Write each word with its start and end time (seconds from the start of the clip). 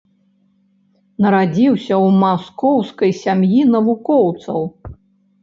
Нарадзіўся 1.25 1.93
ў 2.05 2.15
маскоўскай 2.23 3.11
сям'і 3.21 3.61
навукоўцаў. 3.77 4.61